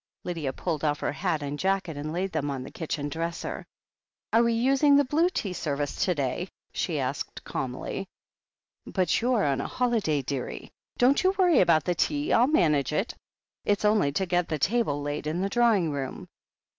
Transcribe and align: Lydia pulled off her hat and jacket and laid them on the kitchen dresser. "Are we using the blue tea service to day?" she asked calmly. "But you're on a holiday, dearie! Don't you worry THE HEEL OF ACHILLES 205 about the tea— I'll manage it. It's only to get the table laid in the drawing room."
Lydia 0.23 0.51
pulled 0.51 0.83
off 0.83 1.01
her 1.01 1.11
hat 1.11 1.43
and 1.43 1.59
jacket 1.59 1.95
and 1.95 2.11
laid 2.11 2.31
them 2.31 2.49
on 2.49 2.63
the 2.63 2.71
kitchen 2.71 3.07
dresser. 3.07 3.63
"Are 4.33 4.41
we 4.41 4.51
using 4.53 4.95
the 4.95 5.05
blue 5.05 5.29
tea 5.29 5.53
service 5.53 6.03
to 6.05 6.15
day?" 6.15 6.49
she 6.73 6.99
asked 6.99 7.43
calmly. 7.43 8.07
"But 8.87 9.21
you're 9.21 9.45
on 9.45 9.61
a 9.61 9.67
holiday, 9.67 10.23
dearie! 10.23 10.71
Don't 10.97 11.23
you 11.23 11.35
worry 11.37 11.63
THE 11.63 11.65
HEEL 11.65 11.69
OF 11.69 11.69
ACHILLES 11.69 11.83
205 11.83 11.83
about 11.83 11.85
the 11.85 12.07
tea— 12.07 12.33
I'll 12.33 12.47
manage 12.47 12.93
it. 12.93 13.13
It's 13.63 13.85
only 13.85 14.11
to 14.13 14.25
get 14.25 14.49
the 14.49 14.57
table 14.57 15.03
laid 15.03 15.27
in 15.27 15.39
the 15.41 15.49
drawing 15.49 15.91
room." 15.91 16.27